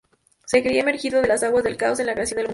[0.47, 2.49] Se le creía emergido de las aguas del caos en la creación del mundo.